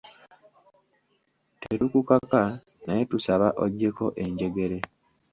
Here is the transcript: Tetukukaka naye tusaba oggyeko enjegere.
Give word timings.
Tetukukaka 1.61 2.41
naye 2.85 3.03
tusaba 3.11 3.47
oggyeko 3.63 4.05
enjegere. 4.23 4.77